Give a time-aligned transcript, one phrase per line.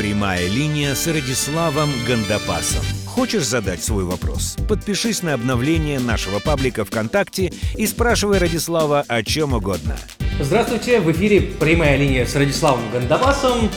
[0.00, 2.82] Прямая линия с Радиславом Гандапасом.
[3.06, 4.56] Хочешь задать свой вопрос?
[4.66, 9.98] Подпишись на обновление нашего паблика ВКонтакте и спрашивай Радислава о чем угодно.
[10.40, 13.70] Здравствуйте, в эфире прямая линия с Радиславом Гандапасом.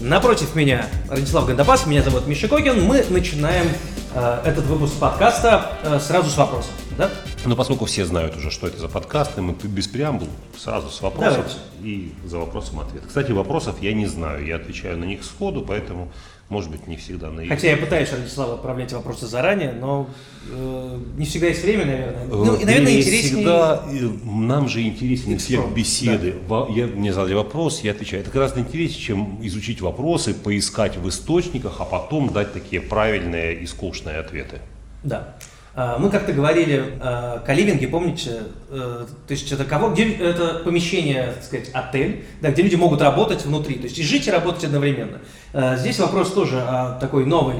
[0.00, 2.84] Напротив меня Радислав Гандапас, меня зовут Миша Кокин.
[2.84, 3.68] Мы начинаем
[4.14, 6.72] э, этот выпуск подкаста э, сразу с вопросов.
[6.98, 7.10] Да?
[7.44, 10.28] Но поскольку все знают уже, что это за подкасты, мы без преамбул
[10.58, 11.56] сразу с вопросов Давайте.
[11.82, 13.02] и за вопросом ответ.
[13.06, 16.12] Кстати, вопросов я не знаю, я отвечаю на них сходу, поэтому,
[16.50, 17.48] может быть, не всегда на их.
[17.48, 20.10] Хотя я пытаюсь Радислава отправлять вопросы заранее, но
[20.50, 22.24] э, не всегда есть время, наверное.
[22.24, 23.36] Э, Ну, и, наверное, не интереснее...
[23.36, 26.34] Всегда, э, нам же интереснее всех беседы.
[26.46, 28.22] Во- Я, мне задали вопрос, я отвечаю.
[28.22, 33.66] Это гораздо интереснее, чем изучить вопросы, поискать в источниках, а потом дать такие правильные и
[33.66, 34.58] скучные ответы.
[35.02, 35.36] Да.
[35.74, 38.42] А, Мы как-то говорили о каливинге, помните?
[38.70, 39.90] Э, То есть это кого?
[39.90, 44.02] Где это помещение, так сказать, отель, да, где люди могут работать внутри, то есть и
[44.02, 45.18] жить, и работать одновременно.
[45.52, 46.64] Э, Здесь вопрос тоже
[47.00, 47.56] такой новый.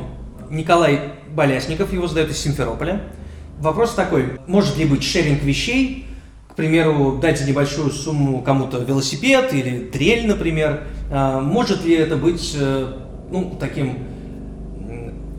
[0.50, 3.00] Николай Болясников его задает из Симферополя.
[3.60, 6.06] Вопрос такой, может ли быть шеринг вещей,
[6.48, 12.54] к примеру, дать небольшую сумму кому-то велосипед или дрель, например, А, может ли это быть,
[12.58, 12.92] э,
[13.30, 13.98] ну, таким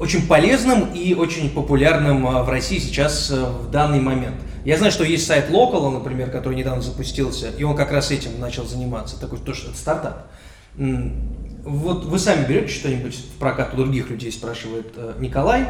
[0.02, 4.36] очень полезным и очень популярным а, в России сейчас э, в данный момент.
[4.66, 8.40] Я знаю, что есть сайт Local, например, который недавно запустился, и он как раз этим
[8.40, 10.32] начал заниматься, такой тоже стартап.
[10.76, 15.68] Вот вы сами берете что-нибудь в прокат у других людей, спрашивает э, Николай,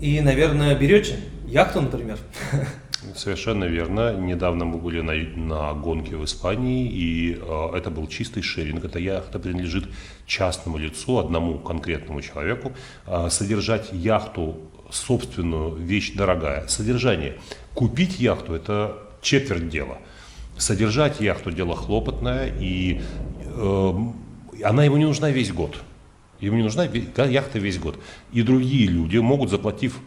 [0.00, 2.18] и, наверное, берете яхту, например.
[3.14, 4.16] Совершенно верно.
[4.16, 8.84] Недавно мы были на, на гонке в Испании, и э, это был чистый шеринг.
[8.84, 9.84] Эта яхта принадлежит
[10.26, 12.72] частному лицу, одному конкретному человеку.
[13.06, 14.56] Э, содержать яхту
[14.90, 16.66] собственную вещь дорогая.
[16.66, 17.38] Содержание.
[17.74, 19.98] Купить яхту– это четверть дела.
[20.56, 23.00] Содержать яхту– дело хлопотное, и
[23.44, 23.92] э,
[24.64, 25.76] она ему не нужна весь год.
[26.40, 27.96] Ему не нужна яхта весь год.
[28.32, 30.00] И другие люди могут, заплатив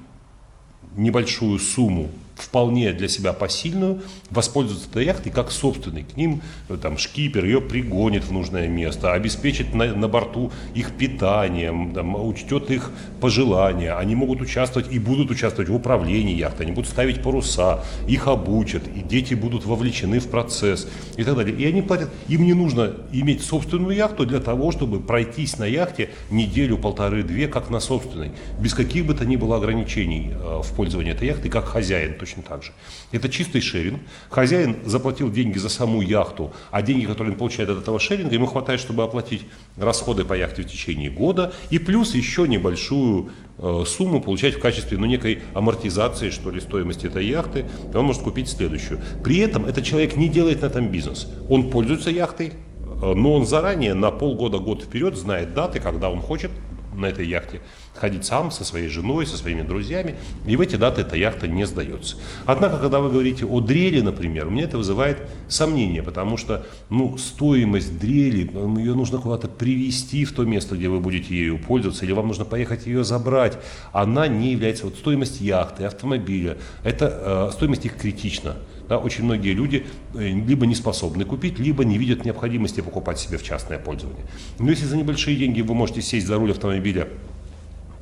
[0.95, 2.09] небольшую сумму,
[2.42, 6.03] вполне для себя посильную, воспользоваться этой яхтой как собственной.
[6.03, 10.91] К ним э, там, шкипер ее пригонит в нужное место, обеспечит на, на борту их
[10.91, 13.94] питанием, там, учтет их пожелания.
[13.94, 18.84] Они могут участвовать и будут участвовать в управлении яхтой, они будут ставить паруса, их обучат,
[18.88, 20.88] и дети будут вовлечены в процесс
[21.18, 21.56] и так далее.
[21.56, 26.09] И они платят, им не нужно иметь собственную яхту для того, чтобы пройтись на яхте
[26.29, 31.12] неделю, полторы-две, как на собственной, без каких бы то ни было ограничений э, в пользовании
[31.12, 32.72] этой яхты, как хозяин точно так же.
[33.12, 34.00] Это чистый шеринг.
[34.30, 38.46] Хозяин заплатил деньги за саму яхту, а деньги, которые он получает от этого шеринга, ему
[38.46, 39.46] хватает, чтобы оплатить
[39.78, 44.97] расходы по яхте в течение года, и плюс еще небольшую э, сумму получать в качестве
[44.97, 49.00] ну, некой амортизации, что ли, стоимости этой яхты, и он может купить следующую.
[49.24, 51.28] При этом этот человек не делает на этом бизнес.
[51.50, 52.53] Он пользуется яхтой,
[53.02, 56.52] э, но он заранее на полгода, год вперед знает даты, когда он хочет
[57.01, 57.62] на этой яхте
[57.94, 61.66] ходить сам со своей женой, со своими друзьями, и в эти даты эта яхта не
[61.66, 62.16] сдается.
[62.45, 65.17] Однако, когда вы говорите о дрели, например, у меня это вызывает
[65.47, 70.88] сомнение, потому что ну, стоимость дрели, ну, ее нужно куда-то привезти в то место, где
[70.88, 73.57] вы будете ею пользоваться, или вам нужно поехать ее забрать.
[73.91, 78.56] Она не является, вот стоимость яхты, автомобиля, это э, стоимость их критична.
[78.91, 79.85] Да, очень многие люди
[80.16, 84.25] э, либо не способны купить, либо не видят необходимости покупать себе в частное пользование.
[84.59, 87.07] Но если за небольшие деньги вы можете сесть за руль автомобиля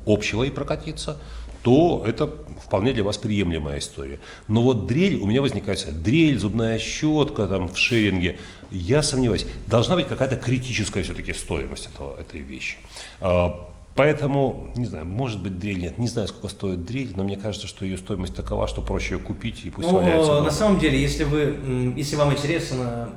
[0.04, 1.16] общего и прокатиться,
[1.62, 2.28] то это
[2.60, 4.18] вполне для вас приемлемая история.
[4.48, 8.40] Но вот дрель, у меня возникает дрель, зубная щетка там в шеринге,
[8.72, 12.78] я сомневаюсь, должна быть какая-то критическая все-таки стоимость этого, этой вещи.
[13.20, 17.36] А, Поэтому, не знаю, может быть дрель нет, не знаю, сколько стоит дрель, но мне
[17.36, 20.30] кажется, что ее стоимость такова, что проще ее купить и пусть Ну, валяется.
[20.30, 20.44] э, дома.
[20.46, 23.10] на самом деле, если вы, если вам интересна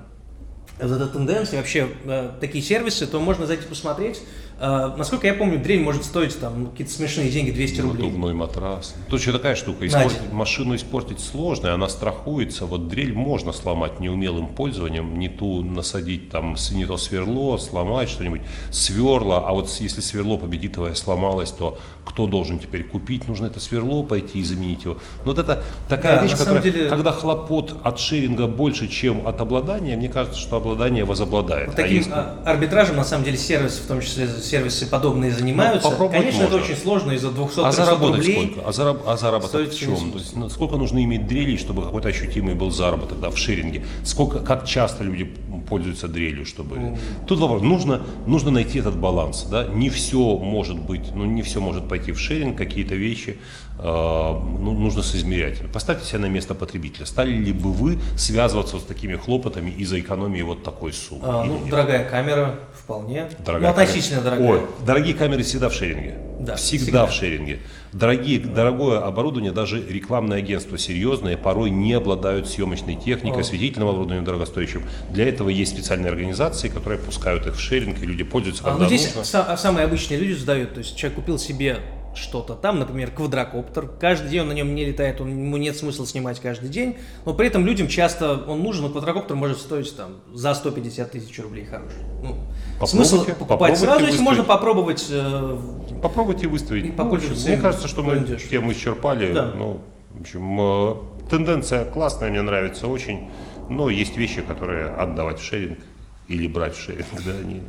[0.82, 4.22] вот эта тенденция, вообще э, такие сервисы, то можно зайти посмотреть.
[4.60, 8.04] Э, насколько я помню, дрель может стоить там какие-то смешные деньги, 200 рублей.
[8.06, 8.96] Надувной матрас.
[9.10, 9.82] Тут еще такая штука.
[9.86, 9.98] Надя.
[10.08, 12.66] Испортить, машину испортить сложно, она страхуется.
[12.66, 18.42] Вот дрель можно сломать неумелым пользованием, не ту насадить там, не то сверло, сломать что-нибудь,
[18.72, 19.48] сверло.
[19.48, 23.28] А вот если сверло победитовое сломалось, то кто должен теперь купить?
[23.28, 24.96] Нужно это сверло пойти и заменить его.
[25.26, 29.40] Но вот это такая Да, вещь, которая, деле- когда хлопот от шеринга больше, чем от
[29.42, 31.68] обладания, мне кажется, что обладание возобладает.
[31.68, 35.32] Вот А таким если- а, арбитражем, на самом деле, сервисы, в том числе сервисы подобные,
[35.32, 35.90] занимаются.
[35.98, 36.66] Ну, Конечно, это можно.
[36.66, 38.52] очень сложно из-за 200 А заработать рублей.
[38.54, 38.68] сколько?
[38.68, 40.12] А, зараб- а заработок стоит в чем?
[40.12, 43.84] То есть, ну, сколько нужно иметь дрелей, чтобы какой-то ощутимый был заработок да, в шеринге?
[44.04, 45.34] Сколько, как часто люди
[45.74, 46.76] пользуются дрелью, чтобы...
[46.76, 46.98] Mm.
[47.26, 51.60] Тут вопрос, нужно, нужно найти этот баланс, да, не все может быть, ну, не все
[51.60, 53.38] может пойти в шеринг, какие-то вещи
[53.80, 55.72] э, ну, нужно соизмерять.
[55.72, 57.08] Поставьте себя на место потребителя.
[57.08, 61.24] Стали ли бы вы связываться с такими хлопотами из-за экономии вот такой суммы?
[61.24, 63.30] А, ну, дорогая камера, вполне.
[63.44, 64.36] Дорогая ну, относительно камера.
[64.36, 64.60] дорогая.
[64.60, 66.20] Ой, дорогие камеры всегда в шеринге.
[66.40, 67.06] Да, всегда, всегда.
[67.08, 67.60] в шеринге.
[67.94, 74.84] Дорогие, дорогое оборудование, даже рекламные агентства серьезные, порой не обладают съемочной техникой, осветительным оборудованием дорогостоящим.
[75.12, 78.84] Для этого есть специальные организации, которые пускают их в шеринг, и люди пользуются, А, когда
[78.84, 79.22] ну, здесь нужно.
[79.22, 81.78] са- самые обычные люди задают, то есть человек купил себе
[82.16, 86.06] что-то там, например, квадрокоптер, каждый день он на нем не летает, он, ему нет смысла
[86.06, 90.18] снимать каждый день, но при этом людям часто он нужен, но квадрокоптер может стоить там
[90.34, 91.98] за 150 тысяч рублей хороший.
[92.22, 92.36] Ну,
[92.80, 95.58] Попробуйте, смысл покупать сразу, если можно попробовать э,
[96.02, 96.86] Попробуйте выставить.
[96.86, 98.50] И Ну, попользоваться мне кажется, что мы дешево.
[98.50, 99.34] тему исчерпали.
[99.34, 99.52] Да.
[99.56, 99.82] Ну,
[100.12, 100.96] в общем, э,
[101.30, 103.30] тенденция классная, мне нравится очень.
[103.70, 105.80] Но есть вещи, которые отдавать в шеринг
[106.28, 107.62] или брать в шеринг, да, не-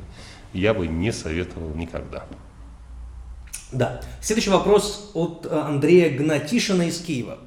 [0.52, 2.24] я бы не советовал никогда.
[3.72, 4.00] Да.
[4.20, 7.38] Следующий вопрос от э, Андрея Гнатишина из Киева.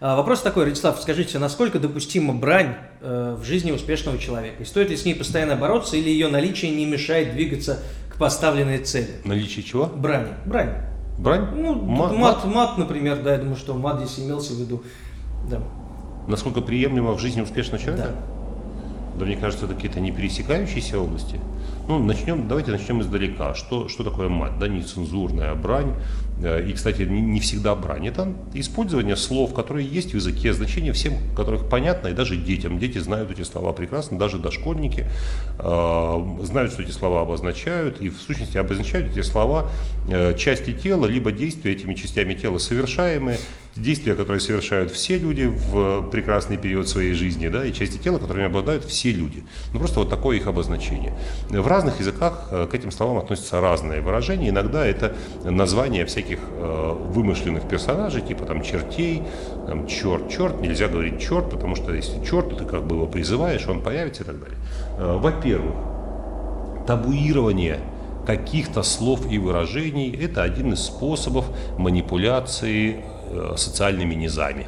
[0.00, 4.62] А, Вопрос такой, Радислав, скажите, насколько допустима брань э, в жизни успешного человека?
[4.62, 7.80] И стоит ли с ней постоянно бороться, или ее наличие не мешает двигаться
[8.12, 9.08] к поставленной цели?
[9.24, 9.86] Наличие чего?
[9.86, 10.28] Брань.
[10.46, 10.74] Брань.
[11.18, 11.48] Брань?
[11.54, 14.84] Ну, Ма- мат, мат, например, да, я думаю, что мат здесь имелся в виду.
[15.50, 15.60] Да.
[16.28, 18.10] Насколько приемлемо в жизни успешного человека?
[18.10, 18.37] Да.
[19.18, 21.40] Да мне кажется, это какие-то не пересекающиеся области.
[21.88, 23.54] Ну, начнем, давайте начнем издалека.
[23.54, 24.58] Что, что такое мат?
[24.58, 25.94] Да, нецензурная брань.
[26.42, 28.06] Э, И, кстати, не, всегда брань.
[28.06, 32.78] Это использование слов, которые есть в языке, значение всем, которых понятно, и даже детям.
[32.78, 35.06] Дети знают эти слова прекрасно, даже дошкольники
[35.58, 39.70] э, знают, что эти слова обозначают, и в сущности обозначают эти слова
[40.08, 43.38] э, части тела, либо действия этими частями тела совершаемые,
[43.76, 48.46] действия, которые совершают все люди в прекрасный период своей жизни, да, и части тела, которыми
[48.46, 49.44] обладают все люди.
[49.72, 51.14] Ну, просто вот такое их обозначение.
[51.48, 54.48] В разных языках э, к этим словам относятся разные выражения.
[54.48, 59.22] Иногда это название всяких э, вымышленных персонажей, типа там чертей,
[59.66, 63.66] там, черт, черт, нельзя говорить черт, потому что если черт, ты как бы его призываешь,
[63.68, 64.58] он появится и так далее.
[64.98, 65.74] Э, Во-первых,
[66.86, 67.80] табуирование
[68.26, 71.46] каких-то слов и выражений– это один из способов
[71.78, 73.02] манипуляции
[73.56, 74.66] социальными низами.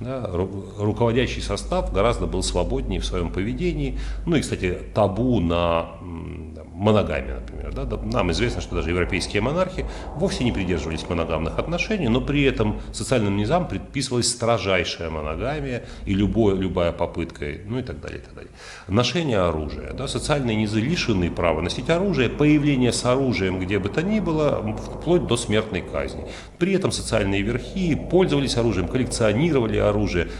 [0.00, 3.98] Да, ру- руководящий состав гораздо был свободнее в своем поведении.
[4.26, 7.72] Ну и, кстати, табу на м, там, моногамию, например.
[7.72, 9.86] Да, нам известно, что даже европейские монархи
[10.16, 16.56] вовсе не придерживались моногамных отношений, но при этом социальным низам предписывалась строжайшая моногамия и любое,
[16.56, 18.50] любая попытка, ну и так далее, и так далее.
[18.88, 19.92] Ношение оружия.
[19.92, 24.76] Да, социальные низы лишены права носить оружие, появление с оружием где бы то ни было,
[24.76, 26.24] вплоть до смертной казни.
[26.58, 29.93] При этом социальные верхи пользовались оружием, коллекционировали оружие,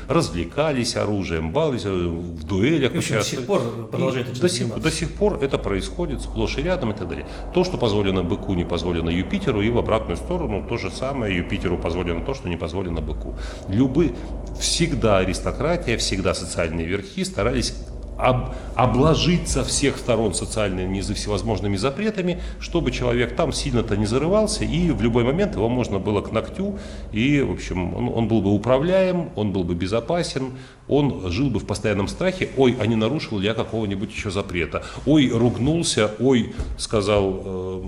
[0.08, 3.60] развлекались оружием, баловались оружием, в дуэлях И, до сих пор
[3.90, 7.26] продолжает этим до сих, до сих пор это происходит сплошь и рядом и так далее.
[7.54, 11.36] То, что позволено быку, не позволено Юпитеру, и в обратную сторону то же самое.
[11.36, 13.34] Юпитеру позволено то, что не позволено быку.
[13.68, 14.14] Любы,
[14.58, 17.74] всегда аристократия, всегда социальные верхи старались
[18.18, 24.64] об- обложить со всех сторон социальные низы всевозможными запретами, чтобы человек там сильно-то не зарывался,
[24.64, 26.78] и в любой момент его можно было к ногтю,
[27.12, 30.52] и, в общем, он, он был бы управляем, он был бы безопасен,
[30.88, 35.28] он жил бы в постоянном страхе, ой, а не нарушил я какого-нибудь еще запрета, ой,
[35.28, 37.82] ругнулся, ой, сказал э,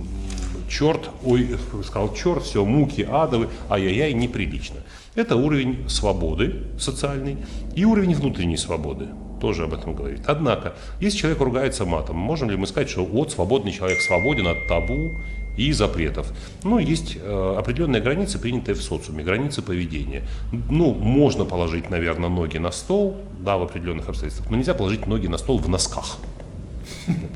[0.70, 4.76] черт, ой, сказал черт, все, муки адовы, ай-яй-яй, неприлично.
[5.14, 7.38] Это уровень свободы социальной
[7.74, 9.08] и уровень внутренней свободы.
[9.40, 10.22] Тоже об этом говорит.
[10.26, 14.66] Однако, если человек ругается матом, можем ли мы сказать, что вот свободный человек свободен от
[14.66, 15.12] табу
[15.58, 16.32] и запретов?
[16.62, 20.22] Ну, есть э, определенные границы, принятые в социуме, границы поведения.
[20.70, 25.26] Ну, можно положить, наверное, ноги на стол, да, в определенных обстоятельствах, но нельзя положить ноги
[25.26, 26.16] на стол в носках.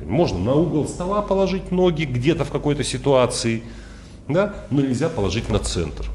[0.07, 3.63] Можно на угол стола положить ноги где-то в какой-то ситуации,
[4.27, 6.07] да, но нельзя положить на центр.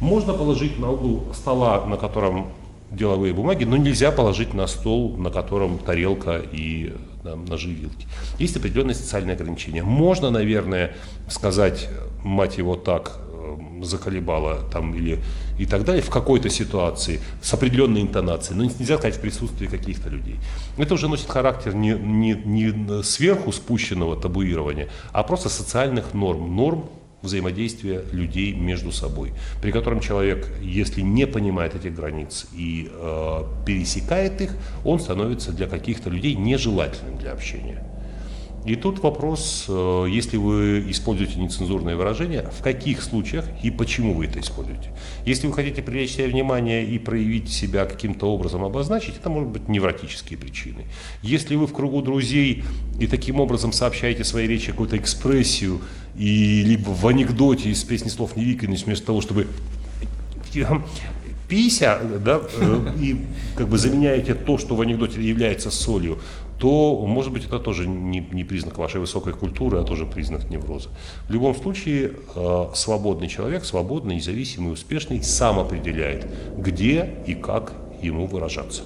[0.00, 2.48] Можно положить на угол стола, на котором
[2.96, 8.06] деловые бумаги, но нельзя положить на стол, на котором тарелка и там, ножи и вилки.
[8.38, 9.82] Есть определенные социальные ограничения.
[9.82, 10.94] Можно, наверное,
[11.28, 11.88] сказать,
[12.22, 15.18] мать его так э, заколебала там или
[15.58, 20.08] и так далее в какой-то ситуации с определенной интонацией, но нельзя сказать в присутствии каких-то
[20.08, 20.36] людей.
[20.76, 26.84] Это уже носит характер не, не, не сверху спущенного табуирования, а просто социальных норм, норм
[27.24, 34.40] взаимодействия людей между собой, при котором человек, если не понимает этих границ и э, пересекает
[34.40, 37.82] их, он становится для каких-то людей нежелательным для общения.
[38.64, 44.24] И тут вопрос, э, если вы используете нецензурные выражения, в каких случаях и почему вы
[44.24, 44.90] это используете.
[45.26, 49.68] Если вы хотите привлечь себе внимание и проявить себя каким-то образом обозначить, это может быть
[49.68, 50.86] невротические причины.
[51.22, 52.64] Если вы в кругу друзей
[52.98, 55.82] и таким образом сообщаете своей речи какую-то экспрессию,
[56.16, 59.46] и либо в анекдоте из песни слов не викаешь, вместо того, чтобы
[61.48, 63.16] пися, да, э, и
[63.56, 66.18] как бы заменяете то, что в анекдоте является солью,
[66.64, 70.88] то, может быть, это тоже не, не признак вашей высокой культуры, а тоже признак невроза.
[71.28, 78.26] В любом случае, э, свободный человек, свободный, независимый, успешный, сам определяет, где и как ему
[78.26, 78.82] выражаться.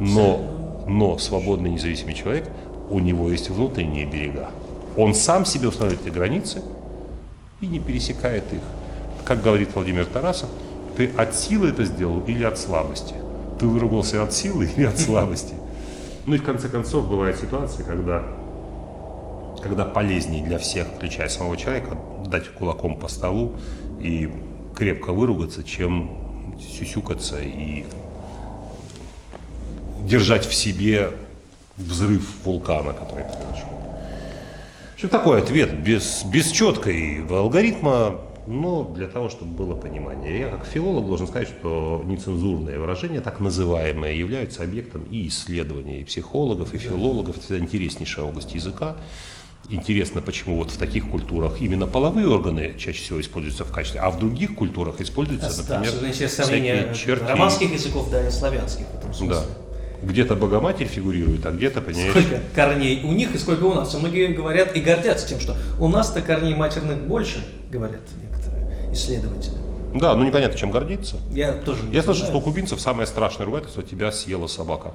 [0.00, 2.50] Но, но свободный, независимый человек,
[2.88, 4.48] у него есть внутренние берега.
[4.96, 6.62] Он сам себе устанавливает эти границы
[7.60, 8.62] и не пересекает их.
[9.26, 10.48] Как говорит Владимир Тарасов,
[10.96, 13.16] ты от силы это сделал или от слабости–
[13.58, 15.54] ты выругался от силы или от слабости.
[16.28, 18.22] Ну и в конце концов бывает ситуация, когда,
[19.62, 23.56] когда полезнее для всех, включая самого человека, дать кулаком по столу
[23.98, 24.30] и
[24.76, 27.86] крепко выругаться, чем сюсюкаться и
[30.02, 31.12] держать в себе
[31.78, 33.70] взрыв вулкана, который произошел.
[34.98, 40.40] Что такой ответ без, без четкой алгоритма но для того, чтобы было понимание.
[40.40, 46.04] Я как филолог должен сказать, что нецензурные выражения, так называемые, являются объектом и исследований и
[46.04, 47.36] психологов, и филологов.
[47.36, 48.96] Это интереснейшая область языка.
[49.68, 54.08] Интересно, почему вот в таких культурах именно половые органы чаще всего используются в качестве, а
[54.08, 57.24] в других культурах используются, да, например, да, всякие черти.
[57.24, 59.34] романских языков, да, и славянских в этом смысле.
[59.34, 60.06] Да.
[60.06, 62.12] Где-то Богоматерь фигурирует, а где-то, понимаешь...
[62.12, 63.92] Сколько корней у них и сколько у нас.
[63.92, 68.00] многие говорят и гордятся тем, что у нас-то корней матерных больше, говорят
[68.92, 69.56] исследователи.
[69.94, 71.16] Да, ну непонятно, чем гордиться.
[71.30, 74.92] Я тоже не Я слышал, что у кубинцев самое страшное ругательство тебя съела собака.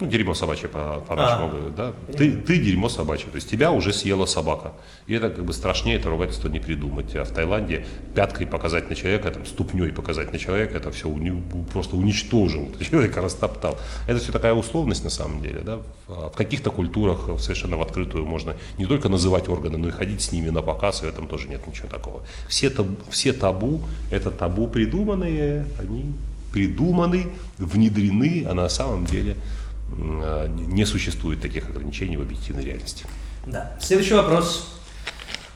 [0.00, 1.92] Ну, дерьмо собачье по-нашему по, говорят, да?
[2.12, 4.72] Ты, ты дерьмо собачье, то есть тебя уже съела собака.
[5.06, 7.14] И это как бы страшнее это ругательство не придумать.
[7.14, 11.40] А в Таиланде пяткой показать на человека, там, ступней показать на человека, это все уни,
[11.72, 13.78] просто уничтожил, человека растоптал.
[14.08, 15.78] Это все такая условность на самом деле, да?
[16.08, 20.32] В каких-то культурах совершенно в открытую можно не только называть органы, но и ходить с
[20.32, 22.22] ними на показ, и в этом тоже нет ничего такого.
[22.48, 26.12] Все, табу, все табу, это табу придуманные, они
[26.52, 27.26] придуманы,
[27.58, 29.63] внедрены, а на самом деле Э,
[29.96, 33.06] не существует таких ограничений в объективной реальности.
[33.46, 33.72] Да.
[33.80, 34.78] Следующий вопрос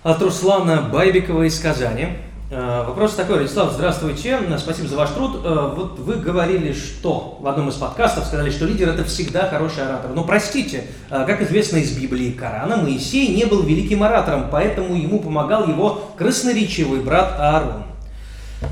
[0.03, 2.09] от Руслана Байбикова из Казани.
[2.51, 5.43] Э, вопрос такой, Вячеслав, здравствуйте, спасибо за ваш труд.
[5.45, 9.85] Э, вот вы говорили, что в одном из подкастов сказали, что лидер это всегда хороший
[9.85, 10.13] оратор.
[10.15, 15.21] Но простите, как известно из Библии и Корана, Моисей не был великим оратором, поэтому ему
[15.21, 17.83] помогал его красноречивый брат Аарон.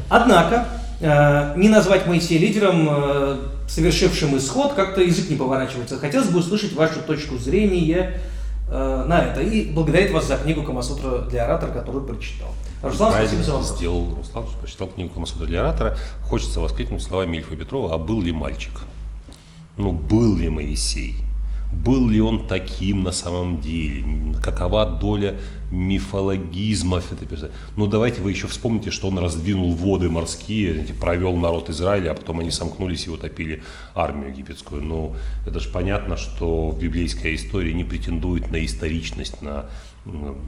[0.08, 0.66] Однако,
[1.00, 2.88] не назвать Моисея лидером
[3.68, 5.98] совершившим исход, как-то язык не поворачивается.
[5.98, 8.20] Хотелось бы услышать вашу точку зрения
[8.68, 12.48] э, на это и благодарить вас за книгу Камасутра для оратора, которую прочитал.
[12.82, 13.76] Руслан, спасибо за вопрос.
[13.76, 15.96] сделал Руслан, что прочитал книгу Камасутра для оратора.
[16.22, 18.72] Хочется воскликнуть словами Ильфа Петрова, а был ли мальчик?
[19.76, 21.16] Ну, был ли Моисей?
[21.72, 24.04] Был ли он таким на самом деле?
[24.42, 25.36] Какова доля
[25.70, 27.52] мифологизма в этой персоне?
[27.76, 32.40] Ну, давайте вы еще вспомните, что он раздвинул воды морские, провел народ Израиля, а потом
[32.40, 33.62] они сомкнулись и утопили
[33.94, 34.82] армию египетскую.
[34.82, 39.66] Ну, это же понятно, что библейская история не претендует на историчность, на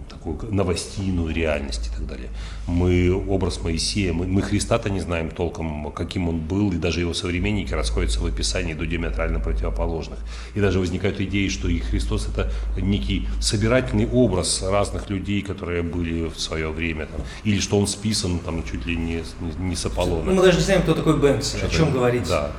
[0.09, 2.31] такую новостийную реальность и так далее.
[2.67, 7.15] Мы образ Моисея, мы, мы Христа-то не знаем толком, каким он был, и даже его
[7.15, 10.19] современники расходятся в описании до диаметрально противоположных.
[10.55, 12.51] И даже возникают идеи, что и Христос это
[12.81, 18.39] некий собирательный образ разных людей, которые были в свое время, там, или что он списан
[18.39, 20.25] там чуть ли не, не, не с Аполлона.
[20.25, 22.29] Ну, мы даже не знаем, кто такой Бэнкс, о чем говорить.
[22.29, 22.53] Да,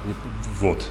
[0.59, 0.85] вот.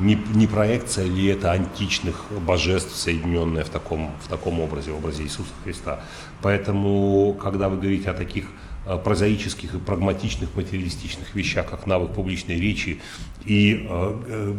[0.00, 5.50] Не, не проекция ли это античных божеств, соединенная в таком, в таком образе, образе Иисуса
[5.62, 6.00] Христа.
[6.42, 8.46] Поэтому, когда вы говорите о таких
[8.86, 13.00] э, прозаических и прагматичных материалистичных вещах, как навык публичной речи,
[13.44, 14.54] и, э, э,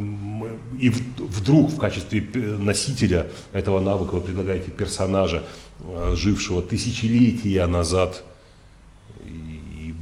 [0.79, 2.21] и вдруг в качестве
[2.59, 5.43] носителя этого навыка вы предлагаете персонажа,
[6.13, 8.23] жившего тысячелетия назад–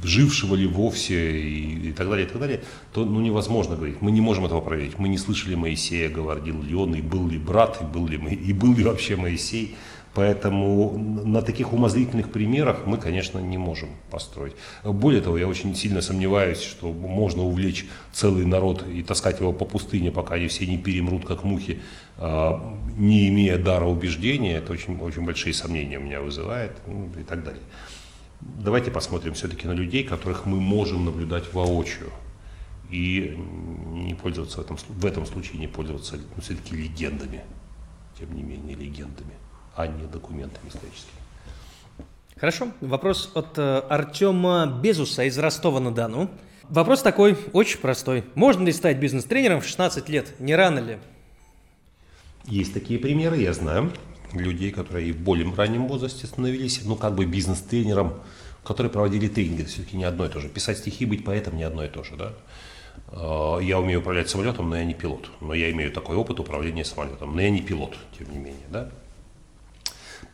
[0.04, 2.62] жившего ли вовсе и, и так далее, и так далее,
[2.92, 4.00] то ну, невозможно говорить.
[4.00, 4.98] Мы не можем этого проверить.
[4.98, 8.52] Мы не слышали Моисея, говорил ли он, и был ли брат, и был ли, и
[8.52, 9.74] был ли вообще Моисей.
[10.14, 14.54] Поэтому на таких умозрительных примерах мы, конечно, не можем построить.
[14.84, 19.64] Более того, я очень сильно сомневаюсь, что можно увлечь целый народ и таскать его по
[19.64, 21.80] пустыне, пока они все не перемрут, как мухи,
[22.16, 24.58] а, не имея дара убеждения.
[24.58, 27.62] Это очень, очень большие сомнения у меня вызывает ну, и так далее.
[28.40, 32.10] Давайте посмотрим все-таки на людей, которых мы можем наблюдать воочию.
[32.90, 33.36] И
[33.92, 37.40] не пользоваться в этом, в этом случае не пользоваться ну, все-таки легендами.
[38.18, 39.32] тем не менее, легендами,
[39.76, 41.12] а не документами историческими.
[42.36, 42.68] Хорошо.
[42.80, 46.30] Вопрос от э, Артема Безуса из Ростова-на-Дону.
[46.68, 48.24] Вопрос такой, очень простой.
[48.34, 50.40] Можно ли стать бизнес-тренером в 16 лет?
[50.40, 50.98] Не рано ли?
[52.46, 53.92] Есть такие примеры, я знаю
[54.40, 58.14] людей, которые и в более раннем возрасте становились, ну, как бы бизнес-тренером,
[58.64, 60.48] которые проводили тренинги, все-таки не одно и то же.
[60.48, 62.32] Писать стихи, быть поэтом не одно и то же, да.
[63.08, 65.30] А, я умею управлять самолетом, но я не пилот.
[65.40, 68.90] Но я имею такой опыт управления самолетом, но я не пилот, тем не менее, да.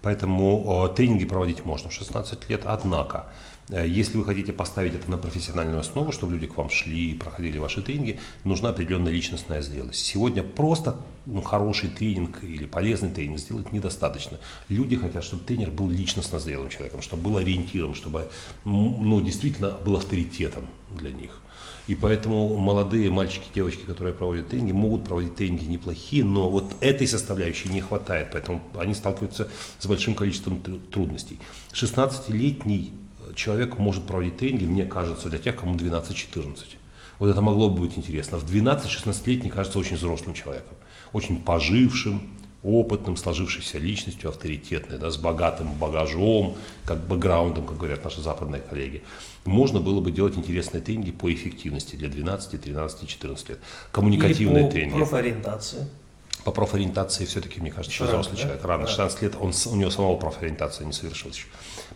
[0.03, 3.27] Поэтому э, тренинги проводить можно в 16 лет, однако
[3.71, 7.15] Э, если вы хотите поставить это на профессиональную основу, чтобы люди к вам шли и
[7.15, 10.05] проходили ваши тренинги, нужна определенная личностная зрелость.
[10.05, 10.97] Сегодня просто
[11.27, 14.39] ну, хороший тренинг или полезный тренинг сделать недостаточно.
[14.69, 18.29] Люди хотят, чтобы тренер был личностно зрелым человеком, чтобы был ориентиром, чтобы
[18.65, 21.41] ну, действительно был авторитетом для них.
[21.87, 27.07] И поэтому молодые мальчики, девочки, которые проводят тренинги, могут проводить тренинги неплохие, но вот этой
[27.09, 29.49] составляющей не хватает, поэтому они сталкиваются
[29.79, 31.39] с большим количеством трудностей.
[31.73, 32.93] 16-летний
[33.35, 36.57] человек может проводить тренинги, мне кажется, для тех, кому 12-14.
[37.19, 38.39] Вот это могло бы быть интересно.
[38.39, 40.77] В 12-16-летний кажется очень взрослым человеком,
[41.13, 42.23] очень пожившим,
[42.63, 49.03] опытным, сложившейся личностью, авторитетной, да, с богатым багажом, как бэкграундом, как говорят наши западные коллеги.
[49.45, 53.59] Можно было бы делать интересные тренинги по эффективности для 12, 13, 14 лет.
[53.93, 54.97] Коммуникативные Или по тренинги.
[54.97, 55.87] профориентации
[56.51, 58.43] по профориентации все-таки, мне кажется, еще взрослый да?
[58.43, 58.65] человек.
[58.65, 58.89] Рано, да.
[58.89, 61.47] 16 лет, он, у него самого профориентация не совершилась еще.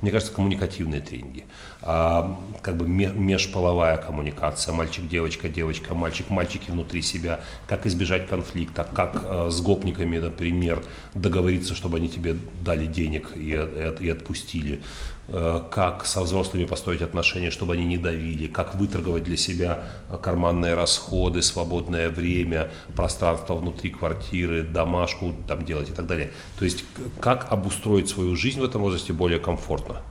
[0.01, 1.45] Мне кажется, коммуникативные тренинги,
[1.83, 9.51] а, как бы межполовая коммуникация, мальчик-девочка, девочка, мальчик-мальчики внутри себя, как избежать конфликта, как а,
[9.51, 10.85] с гопниками, например,
[11.15, 17.03] договориться, чтобы они тебе дали денег и, и, и отпустили, Э, как со взрослыми построить
[17.03, 19.85] отношения, чтобы они не давили, как выторговать для себя
[20.23, 26.31] карманные расходы, свободное время, пространство внутри квартиры, домашку там делать и так далее.
[26.59, 26.85] То есть
[27.21, 30.03] как обустроить свою жизнь в этом возрасте более комфортно.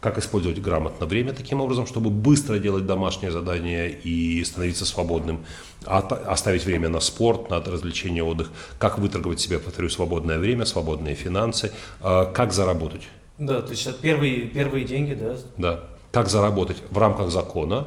[0.00, 5.44] Как использовать грамотно время таким образом, чтобы быстро делать домашнее задание и становиться свободным,
[5.84, 11.72] оставить время на спорт, на развлечение, отдых, как выторговать себе, повторю, свободное время, свободные финансы,
[12.00, 15.36] э, как заработать да, то есть это первые, первые деньги, да?
[15.56, 15.80] Да.
[16.10, 17.86] Как заработать в рамках закона,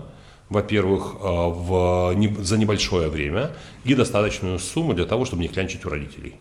[0.50, 3.52] во-первых, э, в, за небольшое время
[3.84, 6.36] и достаточную сумму для того, чтобы не клянчить у родителей.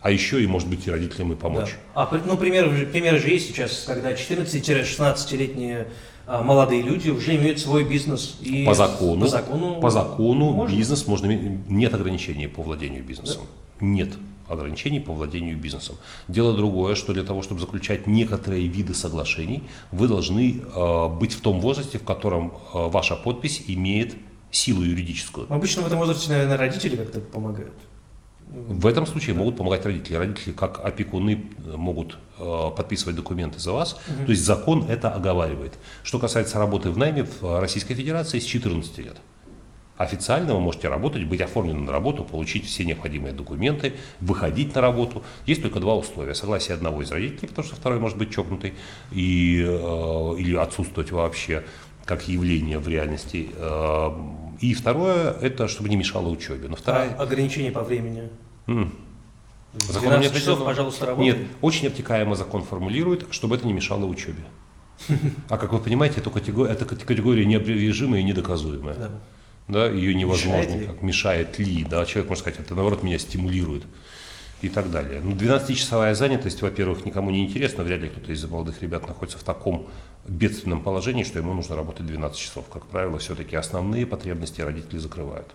[0.00, 1.76] А еще и, может быть, и родителям и помочь.
[1.94, 2.08] Да.
[2.10, 5.88] А, ну, примеры, примеры же есть сейчас, когда 14-16-летние
[6.26, 8.36] а, молодые люди уже имеют свой бизнес.
[8.40, 10.76] И по закону, по закону, по закону можно?
[10.76, 13.42] бизнес можно иметь, нет ограничений по владению бизнесом.
[13.80, 13.86] Да?
[13.86, 14.10] Нет
[14.48, 15.96] ограничений по владению бизнесом.
[16.28, 21.40] Дело другое, что для того, чтобы заключать некоторые виды соглашений, вы должны э, быть в
[21.40, 24.16] том возрасте, в котором э, ваша подпись имеет
[24.50, 25.52] силу юридическую.
[25.52, 27.74] Обычно в этом возрасте, наверное, родители как-то помогают.
[28.54, 30.14] В этом случае могут помогать родители.
[30.14, 33.94] Родители, как опекуны, могут э, подписывать документы за вас.
[34.08, 34.26] Угу.
[34.26, 35.74] То есть закон это оговаривает.
[36.04, 39.16] Что касается работы в найме в Российской Федерации с 14 лет.
[39.96, 45.22] Официально вы можете работать, быть оформлены на работу, получить все необходимые документы, выходить на работу.
[45.46, 46.34] Есть только два условия.
[46.34, 48.74] Согласие одного из родителей, потому что второй может быть чокнутый,
[49.12, 51.64] и, э, или отсутствовать вообще
[52.04, 53.50] как явление в реальности.
[53.54, 54.10] Э,
[54.60, 56.66] и второе, это чтобы не мешало учебе.
[56.66, 57.14] Но вторая...
[57.16, 58.30] А ограничение по времени?
[58.66, 58.92] М.
[59.74, 61.24] Закон не часов, пожалуйста, работай.
[61.24, 64.42] Нет, очень обтекаемо закон формулирует, чтобы это не мешало учебе.
[65.48, 68.96] А как вы понимаете, это категория, это категория неопровержимая и недоказуемая.
[68.96, 69.10] Да
[69.68, 70.86] да, ее невозможно, мешает ли?
[70.86, 73.84] как мешает ли, да, человек может сказать, это наоборот меня стимулирует
[74.60, 75.20] и так далее.
[75.22, 79.42] Ну, 12-часовая занятость, во-первых, никому не интересно, вряд ли кто-то из молодых ребят находится в
[79.42, 79.88] таком
[80.26, 82.66] бедственном положении, что ему нужно работать 12 часов.
[82.72, 85.48] Как правило, все-таки основные потребности родители закрывают.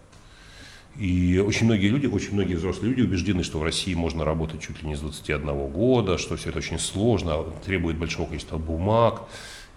[0.97, 4.81] И очень многие люди, очень многие взрослые люди убеждены, что в России можно работать чуть
[4.81, 9.21] ли не с 21 года, что все это очень сложно, требует большого количества бумаг,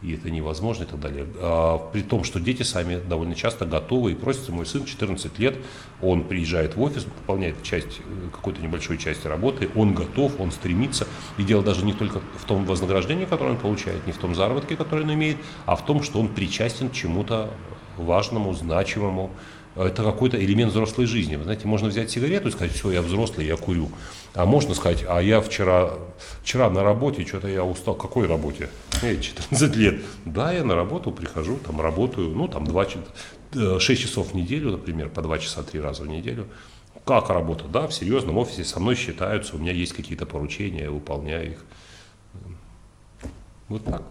[0.03, 1.27] и это невозможно и так далее.
[1.37, 4.53] А, при том, что дети сами довольно часто готовы и просятся.
[4.53, 5.57] Мой сын 14 лет,
[6.01, 11.07] он приезжает в офис, выполняет часть, э, какой-то небольшой части работы, он готов, он стремится.
[11.39, 14.77] И дело даже не только в том вознаграждении, которое он получает, не в том заработке,
[14.77, 15.37] который он имеет,
[15.67, 17.51] а в том, что он причастен к чему-то
[17.97, 19.31] важному, значимому,
[19.77, 21.37] это какой-то элемент взрослой жизни.
[21.37, 23.91] Вы знаете, можно взять сигарету и сказать, все, я взрослый, я курю.
[24.35, 25.91] А можно сказать, а я вчера,
[26.43, 27.95] вчера на работе, что-то я устал.
[27.95, 28.71] Какой работе?
[29.03, 30.01] Эй, 14 лет.
[30.25, 32.97] Да, я на работу прихожу, там работаю, ну, там 2, 6
[33.55, 36.47] э, часов в неделю, например, по 2 часа 3 раза в неделю.
[37.05, 37.65] Как работа?
[37.65, 41.65] Да, в серьезном офисе со мной считаются, у меня есть какие-то поручения, я выполняю их.
[43.69, 44.03] Вот так.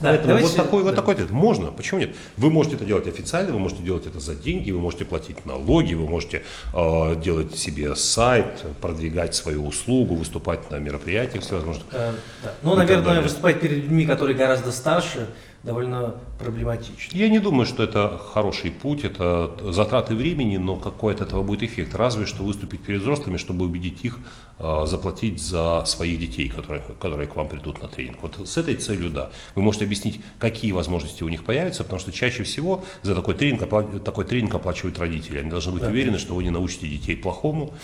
[0.00, 0.86] Да, Поэтому давайте, вот такой, да.
[0.88, 1.30] вот такой ответ.
[1.30, 2.14] Можно, почему нет?
[2.36, 5.94] Вы можете это делать официально, вы можете делать это за деньги, вы можете платить налоги,
[5.94, 11.86] вы можете э, делать себе сайт, продвигать свою услугу, выступать на мероприятиях всевозможных.
[11.92, 12.12] Э,
[12.44, 12.52] да.
[12.62, 15.26] Ну, наверное, выступать перед людьми, которые гораздо старше,
[15.64, 17.16] довольно проблематично.
[17.16, 21.62] Я не думаю, что это хороший путь, это затраты времени, но какой от этого будет
[21.64, 21.94] эффект.
[21.94, 24.18] Разве что выступить перед взрослыми, чтобы убедить их
[24.58, 28.18] э, заплатить за своих детей, которые, которые к вам придут на тренинг.
[28.22, 29.30] Вот с этой целью, да.
[29.56, 33.60] Вы можете объяснить, какие возможности у них появятся, потому что чаще всего за такой тренинг,
[34.04, 35.38] такой тренинг оплачивают родители.
[35.38, 35.88] Они должны быть да.
[35.88, 37.74] уверены, что вы не научите детей плохому,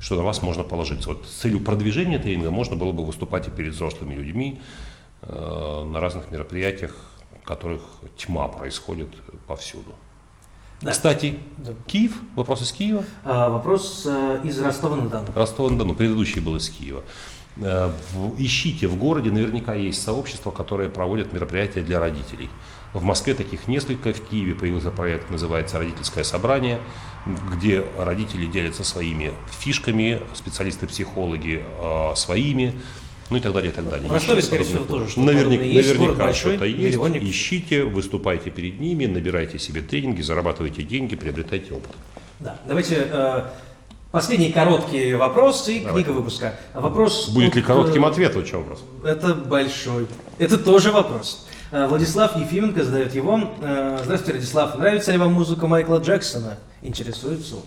[0.00, 1.08] что на вас можно положиться.
[1.08, 4.60] Вот с целью продвижения тренинга можно было бы выступать и перед взрослыми людьми
[5.22, 6.94] э, на разных мероприятиях,
[7.46, 7.82] которых
[8.16, 9.08] тьма происходит
[9.46, 9.94] повсюду.
[10.82, 10.90] Да.
[10.90, 11.72] Кстати, да.
[11.86, 13.04] Киев, вопрос из Киева?
[13.24, 15.28] А, вопрос э, из Ростова-на-Дону.
[15.34, 17.02] Ростова-на-Дону, предыдущий был из Киева.
[17.56, 22.50] Э, в, ищите, в городе наверняка есть сообщества, которые проводят мероприятия для родителей.
[22.92, 26.80] В Москве таких несколько, в Киеве появился проект, называется «Родительское собрание»,
[27.52, 32.74] где родители делятся своими фишками, специалисты-психологи э, своими,
[33.30, 34.08] ну и так далее, и так далее.
[34.08, 36.98] В Ростове, скорее всего, тоже что-то Наверняка, есть, наверняка что-то есть.
[36.98, 41.90] Ищите, выступайте перед ними, набирайте себе тренинги, зарабатывайте деньги, приобретайте опыт.
[42.38, 43.42] Да, давайте э,
[44.12, 46.04] последний короткий вопрос и Давай.
[46.04, 46.54] книга выпуска.
[46.74, 47.30] Вопрос.
[47.30, 48.34] Будет ли коротким э, ответ?
[48.34, 48.84] Вот чем вопрос?
[49.04, 50.06] Это большой.
[50.38, 51.46] Это тоже вопрос.
[51.72, 53.40] Э, Владислав Ефименко задает его.
[53.60, 54.78] Э, здравствуйте, Владислав.
[54.78, 56.58] Нравится ли вам музыка Майкла Джексона?
[56.82, 57.62] Интересуется он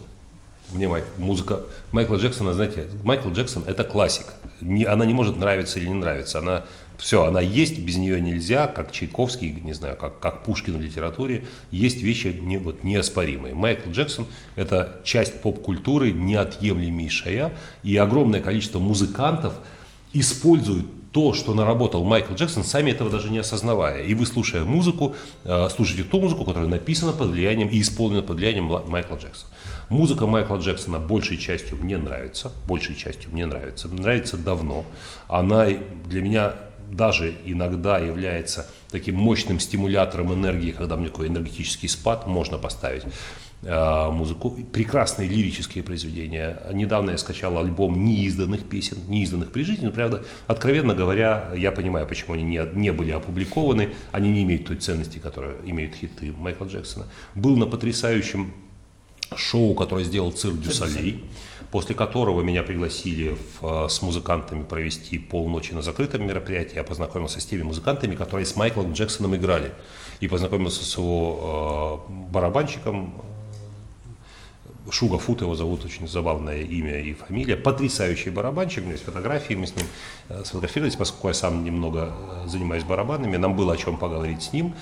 [0.71, 4.25] внимание, музыка Майкла Джексона, знаете, Майкл Джексон– это классик.
[4.62, 6.39] Не, она не может нравиться или не нравиться.
[6.39, 6.65] Она,
[6.97, 11.45] все, она есть, без нее нельзя, как Чайковский, не знаю, как, как Пушкин в литературе.
[11.71, 13.55] Есть вещи не, вот, неоспоримые.
[13.55, 17.53] Майкл Джексон– это часть поп-культуры, неотъемлемейшая,
[17.84, 19.53] и огромное количество музыкантов
[20.13, 24.04] используют то, что наработал Майкл Джексон, сами этого даже не осознавая.
[24.04, 28.38] И вы, слушая музыку, э, слушаете ту музыку, которая написана под влиянием и исполнена под
[28.38, 29.52] влиянием Майкла Джексона.
[29.89, 34.86] Музыка Майкла Джексона большей частью мне нравится, большей частью мне нравится, нравится давно.
[35.28, 35.67] Она
[36.06, 36.54] для меня
[36.91, 43.04] даже иногда является таким мощным стимулятором энергии, когда мне такой энергетический спад можно поставить
[43.62, 44.52] музыку.
[44.72, 46.62] Прекрасные лирические произведения.
[46.72, 52.08] Недавно я скачал альбом неизданных песен, неизданных при жизни, но, правда, откровенно говоря, я понимаю,
[52.08, 56.65] почему они не, не были опубликованы, они не имеют той ценности, которую имеют хиты Майкла
[56.65, 57.08] Джексона.
[57.36, 58.54] Был на потрясающем
[59.36, 61.23] шоу, которое сделал Цирк дю Солей,
[61.72, 66.76] после которого меня пригласили в, э, с музыкантами провести полночи на закрытом мероприятии.
[66.76, 69.72] Я познакомился с теми музыкантами, которые с Майклом Джексоном играли.
[70.19, 73.22] И познакомился с его э, барабанщиком,
[74.91, 77.56] Шуга Фут его зовут, очень забавное имя и фамилия.
[77.56, 79.86] Потрясающий барабанщик, у меня есть фотографии, мы с ним
[80.30, 82.13] э, сфотографировались, поскольку я сам немного
[82.45, 84.73] э, занимаюсь барабанами, нам было о чем поговорить с ним.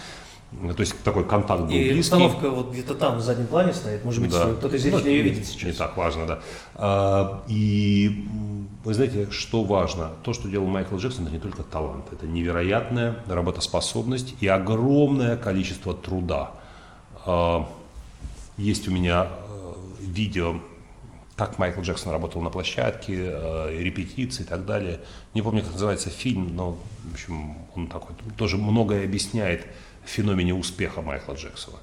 [0.51, 1.99] Ну, то есть такой контакт был и близкий.
[1.99, 4.53] установка вот где-то там в заднем плане стоит, может быть, да.
[4.53, 5.63] кто-то из зрителей ну, ее видит сейчас.
[5.63, 6.39] Не так важно, да.
[6.75, 8.25] А, и
[8.85, 10.11] вы знаете, что важно?
[10.23, 15.93] То, что делал Майкл Джексон, это не только талант, это невероятная работоспособность и огромное количество
[15.93, 16.51] труда.
[17.25, 17.67] А,
[18.57, 19.46] есть у меня э,
[20.07, 20.61] видео,
[21.35, 24.99] как Майкл Джексон работал на площадке, э, репетиции и так далее.
[25.33, 29.67] Не помню, как называется фильм, но, в общем, он такой тоже многое объясняет
[30.07, 31.77] феномене успеха Майкла Джексона.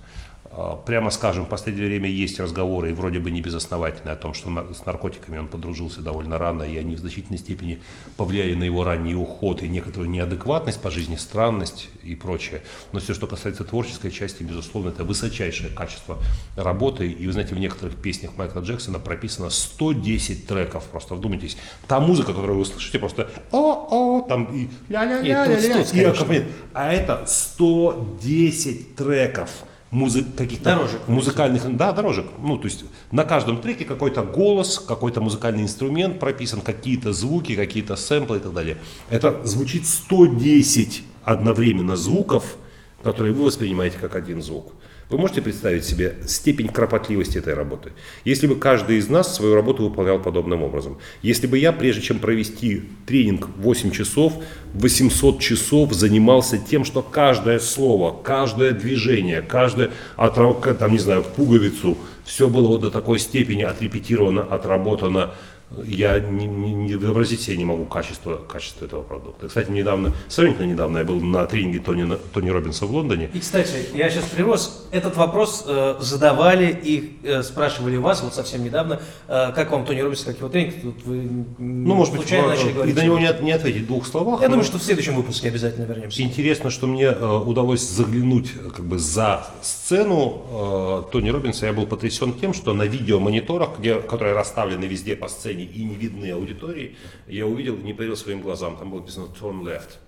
[0.56, 4.34] А, прямо скажем, в последнее время есть разговоры, и вроде бы не безосновательные, о том,
[4.34, 7.80] что с наркотиками он подружился довольно рано, и они в значительной степени
[8.16, 12.62] повлияли на его ранний уход и некоторую неадекватность по жизни, странность и прочее.
[12.92, 16.18] Но все, что касается творческой части, безусловно, это высочайшее качество
[16.56, 17.10] работы.
[17.10, 20.84] И вы знаете, в некоторых песнях Майкла Джексона прописано 110 треков.
[20.84, 21.56] Просто вдумайтесь.
[21.88, 29.50] Та музыка, которую вы слышите, просто о-о, там и ля-ля-ля-ля-ля, а это 110 треков
[29.94, 32.26] музы, каких-то дорожек, музыкальных, да, дорожек.
[32.38, 37.96] Ну, то есть на каждом треке какой-то голос, какой-то музыкальный инструмент прописан, какие-то звуки, какие-то
[37.96, 38.76] сэмплы и так далее.
[39.08, 42.56] Это звучит 110 одновременно звуков,
[43.02, 44.72] которые вы воспринимаете как один звук.
[45.10, 47.92] Вы можете представить себе степень кропотливости этой работы?
[48.24, 50.98] Если бы каждый из нас свою работу выполнял подобным образом.
[51.22, 54.32] Если бы я, прежде чем провести тренинг 8 часов,
[54.72, 62.48] 800 часов занимался тем, что каждое слово, каждое движение, каждое, там, не знаю, пуговицу, все
[62.48, 65.34] было вот до такой степени отрепетировано, отработано,
[65.86, 69.48] я не, не, не вообразить себе не могу качество, качество этого продукта.
[69.48, 73.30] Кстати, недавно, сравнительно недавно я был на тренинге Тони, Тони Робинса в Лондоне.
[73.32, 78.64] И, кстати, я сейчас привез, этот вопрос э, задавали и э, спрашивали вас вот совсем
[78.64, 82.48] недавно, э, как вам Тони Робинс, как его тренинг, тут вы ну, может быть, случайно
[82.48, 82.96] начали и говорить.
[82.96, 84.40] на него не, от- не ответить в двух словах.
[84.40, 86.22] Я думаю, что в следующем выпуске обязательно вернемся.
[86.22, 90.42] Интересно, что мне э, удалось заглянуть э, как бы за сцену
[91.08, 91.66] э, Тони Робинса.
[91.66, 95.94] Я был потрясен тем, что на видеомониторах, где, которые расставлены везде по сцене и не
[95.94, 96.96] видны аудитории,
[97.26, 99.98] я увидел, не поверил своим глазам, там было написано turn left,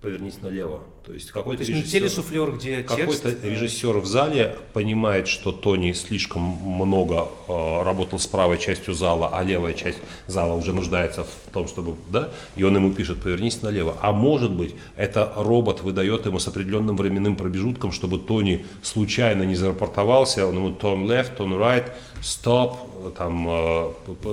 [0.00, 0.82] повернись налево.
[1.04, 3.22] То есть какой-то То есть не режиссер- телесуфлер, где текст.
[3.22, 9.30] какой-то режиссер в зале понимает, что Тони слишком много э, работал с правой частью зала,
[9.32, 13.62] а левая часть зала уже нуждается в том, чтобы, да, и он ему пишет, повернись
[13.62, 13.96] налево.
[14.00, 19.54] А может быть, это робот выдает ему с определенным временным промежутком, чтобы Тони случайно не
[19.54, 22.78] зарапортовался, он ему turn left, turn right, stop,
[23.10, 23.90] там, э,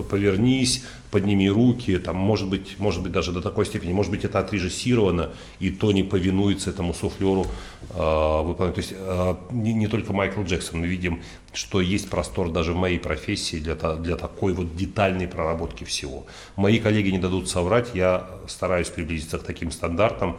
[0.09, 4.39] повернись, подними руки, там, может быть, может быть, даже до такой степени, может быть, это
[4.39, 7.45] отрежиссировано, и Тони повинуется этому суфлеру,
[7.91, 8.75] э, выполнять.
[8.75, 11.21] То есть э, не, не только Майкл Джексон, мы видим,
[11.53, 16.25] что есть простор даже в моей профессии для, для такой вот детальной проработки всего.
[16.55, 20.37] Мои коллеги не дадут соврать, я стараюсь приблизиться к таким стандартам,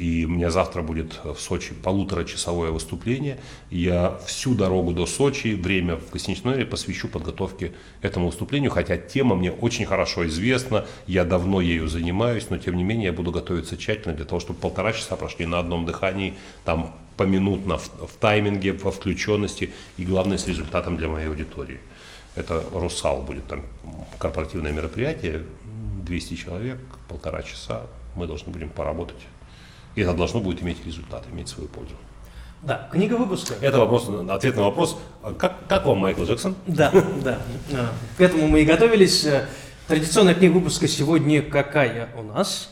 [0.00, 3.38] и у меня завтра будет в Сочи полуторачасовое выступление.
[3.70, 9.36] Я всю дорогу до Сочи, время в гостиничном номере посвящу подготовке этому выступлению, хотя тема
[9.36, 13.76] мне очень хорошо известна, я давно ею занимаюсь, но тем не менее я буду готовиться
[13.76, 16.34] тщательно для того, чтобы полтора часа прошли на одном дыхании,
[16.64, 21.78] там поминутно в, в тайминге, во включенности и главное с результатом для моей аудитории.
[22.36, 23.62] Это «Русал» будет там
[24.18, 25.44] корпоративное мероприятие,
[26.06, 27.82] 200 человек, полтора часа,
[28.16, 29.18] мы должны будем поработать.
[29.94, 31.94] И это должно будет иметь результат, иметь свою пользу.
[32.62, 33.54] Да, книга выпуска.
[33.60, 34.98] Это вопрос, ответ на вопрос,
[35.38, 36.54] как, как вам Майкл Джексон?
[36.66, 36.92] Да,
[37.24, 37.38] да.
[37.72, 39.24] А, К этому мы и готовились.
[39.24, 39.46] Э,
[39.88, 42.70] Традиционная книга выпуска сегодня какая у нас?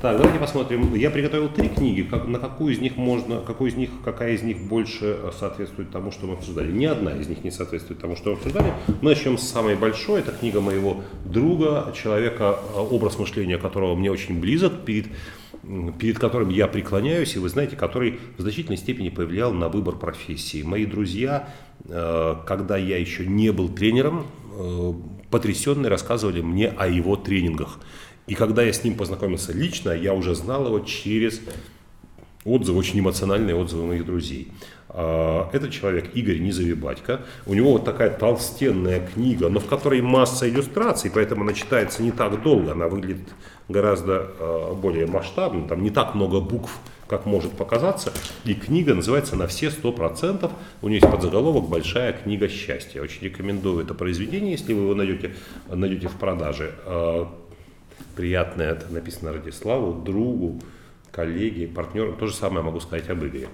[0.00, 0.94] Так, давайте посмотрим.
[0.96, 2.02] Я приготовил три книги.
[2.02, 5.92] Как, на какую из них можно, какую из них, какая из них больше э, соответствует
[5.92, 6.72] тому, что мы обсуждали?
[6.72, 8.72] Ни одна из них не соответствует тому, что мы обсуждали.
[9.02, 10.20] Мы начнем с самой большой.
[10.20, 15.06] Это книга моего друга, человека, э, образ мышления которого мне очень близок, перед,
[15.98, 20.62] перед которым я преклоняюсь, и вы знаете, который в значительной степени повлиял на выбор профессии.
[20.62, 21.48] Мои друзья,
[21.84, 24.26] э, когда я еще не был тренером,
[24.58, 24.92] э,
[25.30, 27.78] потрясенные рассказывали мне о его тренингах.
[28.26, 31.40] И когда я с ним познакомился лично, я уже знал его через
[32.44, 34.48] отзывы, очень эмоциональные отзывы моих друзей.
[34.88, 37.20] А, Этот человек Игорь Низовибатько.
[37.46, 42.10] У него вот такая толстенная книга, но в которой масса иллюстраций, поэтому она читается не
[42.10, 43.28] так долго, она выглядит
[43.68, 46.78] гораздо а, более масштабно, там не так много букв,
[47.08, 48.12] как может показаться.
[48.44, 50.50] И книга называется «На все сто процентов».
[50.80, 53.02] У нее есть подзаголовок «Большая книга счастья».
[53.02, 55.34] Очень рекомендую это произведение, если вы его найдете,
[55.68, 56.72] найдете в продаже.
[56.86, 57.28] А,
[58.16, 60.60] Приятное это написано Радиславу, другу,
[61.12, 62.14] коллеге, партнеру.
[62.14, 63.48] То же самое могу сказать об Игоре.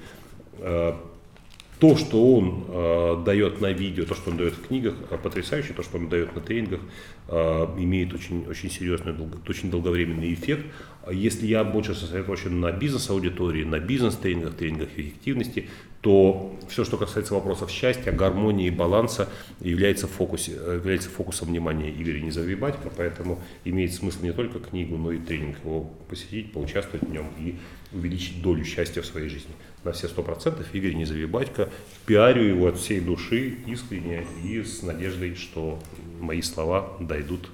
[1.79, 5.75] То, что он э, дает на видео, то, что он дает в книгах, э, потрясающе.
[5.75, 6.81] То, что он дает на тренингах,
[7.29, 7.35] э,
[7.79, 9.15] имеет очень, очень серьезный,
[9.49, 10.67] очень долговременный эффект.
[11.11, 15.69] Если я больше сосредоточен на бизнес-аудитории, на бизнес-тренингах, тренингах эффективности,
[16.01, 19.29] то все, что касается вопросов счастья, гармонии, баланса,
[19.61, 25.13] является, фокусе, э, является фокусом внимания Игоря Незавибатько, поэтому имеет смысл не только книгу, но
[25.13, 27.57] и тренинг его посетить, поучаствовать в нем и
[27.93, 29.51] увеличить долю счастья в своей жизни.
[29.85, 31.69] На все сто процентов Игорь Незавибатько,
[32.07, 35.79] пиарю его от всей души, искренне и с надеждой, что
[36.21, 37.49] мои слова дойдут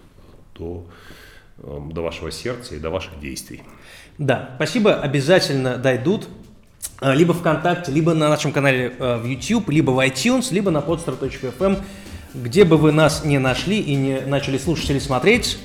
[0.56, 0.86] до,
[1.58, 3.62] э, до вашего сердца и до ваших действий.
[4.18, 6.28] Да, спасибо, обязательно дойдут.
[7.00, 10.78] Э, Либо ВКонтакте, либо на нашем канале э, в YouTube, либо в iTunes, либо на
[10.78, 11.82] podstar.fm.
[12.34, 15.58] Где бы вы нас не нашли и не начали слушать или смотреть,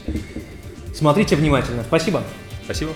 [0.93, 1.84] смотрите внимательно.
[1.84, 2.23] Спасибо.
[2.65, 2.91] Спасибо.